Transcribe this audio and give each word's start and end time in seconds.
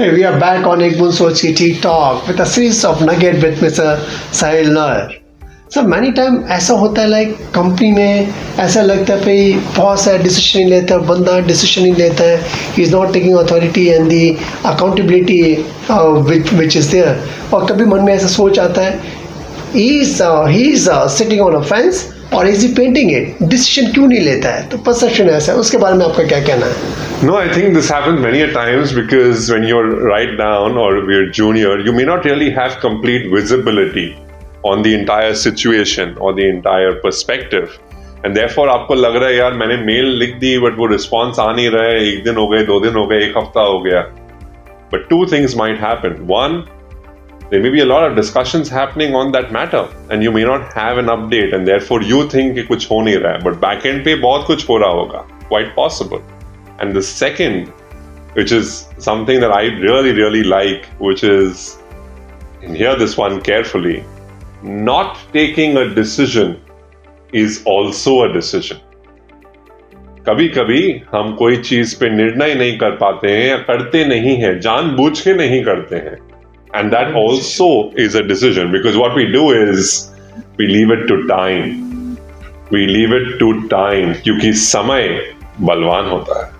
Hey, 0.00 0.14
we 0.14 0.24
are 0.24 0.40
back 0.40 0.66
on 0.66 0.80
Ek 0.80 0.94
Bun 0.98 1.10
Soch 1.12 1.38
Ki 1.38 1.48
Tea 1.52 1.78
Talk 1.78 2.26
with 2.26 2.38
a 2.40 2.46
series 2.46 2.78
of 2.86 3.02
nugget 3.02 3.42
with 3.42 3.58
Mr. 3.60 3.88
Sahil 4.38 4.68
Nair. 4.76 5.10
Sir 5.74 5.82
many 5.86 6.12
time 6.12 6.38
ऐसा 6.56 6.74
होता 6.74 7.02
है 7.02 7.08
like 7.08 7.36
company 7.54 7.90
में 7.92 8.32
ऐसा 8.60 8.82
लगता 8.82 9.14
है 9.14 9.20
भाई 9.24 9.52
बहुत 9.76 10.00
सारा 10.00 10.22
डिसीज़न 10.22 10.58
नहीं 10.58 10.70
लेता 10.70 10.94
है 10.94 11.06
बंदा 11.06 11.38
डिसीज़न 11.48 11.82
नहीं 11.82 11.94
लेता 11.94 12.24
है 12.24 12.38
he 12.76 12.82
is 12.82 12.94
not 12.94 13.12
taking 13.12 13.36
authority 13.38 13.86
and 13.88 14.08
the 14.08 14.24
accountability 14.72 15.42
which 16.30 16.52
which 16.52 16.76
is 16.76 16.90
there 16.92 17.22
और 17.54 17.66
कभी 17.72 17.84
मन 17.92 18.04
में 18.04 18.12
ऐसा 18.14 18.28
सोच 18.36 18.58
आता 18.58 18.84
है 18.84 18.98
he 19.74 19.88
is 20.00 20.22
he 20.48 20.62
is 20.70 20.90
sitting 21.18 21.40
on 21.40 21.56
a 21.56 21.62
fence 21.74 22.04
और 22.34 22.48
is 22.48 22.66
he 22.66 22.72
painting 22.74 23.10
it 23.12 23.36
decision 23.42 23.92
क्यों 23.92 24.06
नहीं 24.06 24.20
लेता 24.20 24.48
है? 24.48 24.68
तो 24.68 24.78
परसेप्शन 24.78 25.30
ऐसा। 25.30 25.52
है 25.52 25.58
उसके 25.58 25.78
बारे 25.78 25.94
में 25.94 26.04
आपका 26.06 26.24
क्या 26.24 26.40
कहना 26.40 26.66
है? 26.66 26.72
No 27.24 27.36
I 27.36 27.48
think 27.48 27.74
this 27.74 27.92
happens 27.92 28.20
many 28.20 28.40
a 28.40 28.46
times 28.46 28.92
because 28.92 29.52
when 29.52 29.68
you 29.68 29.78
are 29.78 29.84
right 30.10 30.30
down 30.30 30.78
और 30.78 31.00
we 31.06 31.16
are 31.16 31.30
junior 31.30 31.86
you 31.86 31.92
may 31.92 32.04
not 32.04 32.26
really 32.26 32.50
have 32.50 32.76
complete 32.82 33.30
visibility 33.32 34.14
on 34.66 34.82
the 34.82 34.86
entire 34.86 35.34
situation 35.34 36.14
और 36.20 36.34
the 36.34 36.38
entire 36.38 36.90
perspective 36.90 37.68
and 38.26 38.34
therefore 38.34 38.68
आपको 38.68 38.94
लग 38.94 39.16
रहा 39.16 39.28
है, 39.28 39.36
यार, 39.36 39.52
मैंने 39.52 39.76
mail 39.76 40.06
लिख 40.06 40.34
दी 40.34 40.58
but 40.58 40.78
वो 40.78 40.86
रिस्पांस 40.86 41.38
आ 41.38 41.52
नहीं 41.52 41.70
रहा 41.70 41.84
है। 41.84 42.08
एक 42.08 42.24
दिन 42.24 42.36
हो 42.36 42.48
गए, 42.48 42.58
दो 42.58 42.80
दिन 42.80 42.94
हो 42.94 43.06
गए, 43.06 43.16
एक 43.16 43.38
हफ़्ता 43.38 43.60
हो 43.60 43.78
गया. 43.80 44.00
But 44.92 45.06
two 45.10 45.24
things 45.26 45.56
might 45.56 45.80
happen 45.80 46.16
one 46.20 46.64
there 47.50 47.60
may 47.60 47.70
be 47.70 47.80
a 47.80 47.84
lot 47.84 48.04
of 48.08 48.14
discussions 48.16 48.68
happening 48.68 49.14
on 49.14 49.32
that 49.32 49.50
matter 49.50 49.88
and 50.10 50.22
you 50.22 50.30
may 50.30 50.44
not 50.44 50.72
have 50.72 50.98
an 50.98 51.06
update 51.06 51.54
and 51.54 51.66
therefore 51.66 52.00
you 52.02 52.20
think 52.34 52.58
कि 52.58 52.86
हो 52.90 53.00
नहीं 53.02 53.16
रहा 53.16 53.32
है 53.32 53.42
but 53.46 53.60
back 53.64 53.86
end 53.86 54.04
पे 54.04 54.14
बहुत 54.20 54.46
कुछ 54.46 54.68
हो 54.68 54.76
रहा 54.78 54.90
होगा 55.00 55.26
quite 55.48 55.74
possible 55.74 56.22
and 56.78 56.98
the 57.00 57.02
second 57.02 57.72
which 58.38 58.52
is 58.52 58.86
something 58.98 59.40
that 59.40 59.52
I 59.58 59.62
really 59.86 60.12
really 60.12 60.44
like 60.44 60.86
which 61.08 61.24
is 61.24 61.66
and 62.62 62.76
hear 62.76 62.94
this 62.94 63.18
one 63.18 63.40
carefully 63.50 64.04
not 64.62 65.18
taking 65.32 65.76
a 65.76 65.88
decision 65.94 66.60
is 67.32 67.62
also 67.64 68.22
a 68.22 68.32
decision. 68.32 68.78
कभी 70.28 70.48
कभी 70.48 70.80
हम 71.14 71.34
कोई 71.36 71.56
चीज़ 71.56 71.94
पे 72.00 72.08
निर्णय 72.10 72.54
नहीं 72.54 72.76
कर 72.78 72.90
पाते 72.96 73.28
हैं 73.28 73.48
या 73.48 73.56
करते 73.68 74.04
नहीं 74.04 74.36
हैं 74.42 74.58
जानबूझ 74.60 75.20
के 75.20 75.34
नहीं 75.34 75.62
करते 75.64 75.96
हैं 75.96 76.16
And 76.75 76.91
that 76.91 77.15
also 77.15 77.69
is 77.99 78.17
a 78.17 78.21
decision 78.27 78.71
because 78.71 78.95
what 78.95 79.17
we 79.17 79.25
do 79.33 79.51
is 79.53 79.93
we 80.59 80.67
leave 80.67 80.93
it 80.93 81.07
to 81.07 81.15
time 81.27 81.71
we 82.73 82.85
leave 82.87 83.15
it 83.15 83.37
to 83.39 83.51
time 83.77 84.13
क्योंकि 84.23 84.53
समय 84.65 85.07
बलवान 85.61 86.09
होता 86.09 86.43
है 86.43 86.53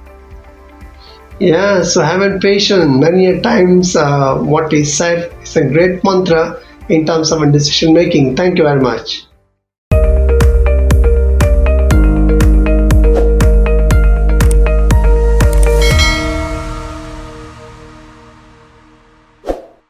Yeah, 1.39 1.84
so 1.84 2.02
having 2.02 2.39
patience. 2.44 2.86
Many 3.00 3.25
a 3.30 3.42
times, 3.42 3.89
uh, 3.94 4.36
what 4.38 4.72
is 4.72 4.92
said 4.98 5.34
is 5.44 5.56
a 5.58 5.64
great 5.67 6.02
mantra 6.02 6.44
in 6.88 7.06
terms 7.06 7.31
of 7.31 7.42
decision 7.52 7.94
making. 7.94 8.38
Thank 8.38 8.58
you 8.58 8.64
very 8.64 8.80
much. 8.80 9.25